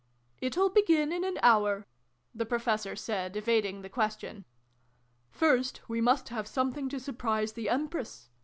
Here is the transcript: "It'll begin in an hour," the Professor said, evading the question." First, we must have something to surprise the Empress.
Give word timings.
"It'll 0.41 0.71
begin 0.71 1.11
in 1.11 1.23
an 1.23 1.37
hour," 1.43 1.85
the 2.33 2.43
Professor 2.43 2.95
said, 2.95 3.35
evading 3.37 3.83
the 3.83 3.87
question." 3.89 4.45
First, 5.41 5.81
we 5.87 6.01
must 6.01 6.29
have 6.29 6.47
something 6.47 6.89
to 6.89 6.99
surprise 6.99 7.53
the 7.53 7.69
Empress. 7.69 8.27